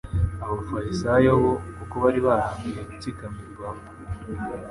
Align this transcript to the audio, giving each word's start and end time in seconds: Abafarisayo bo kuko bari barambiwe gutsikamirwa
Abafarisayo 0.43 1.31
bo 1.43 1.53
kuko 1.77 1.95
bari 2.03 2.19
barambiwe 2.27 2.81
gutsikamirwa 2.89 3.67